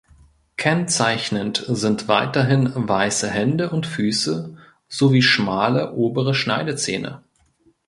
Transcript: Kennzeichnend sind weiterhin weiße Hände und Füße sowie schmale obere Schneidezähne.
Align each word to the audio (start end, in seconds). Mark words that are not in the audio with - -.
Kennzeichnend 0.57 1.63
sind 1.67 2.07
weiterhin 2.07 2.71
weiße 2.73 3.29
Hände 3.29 3.69
und 3.69 3.85
Füße 3.85 4.57
sowie 4.87 5.21
schmale 5.21 5.93
obere 5.93 6.33
Schneidezähne. 6.33 7.21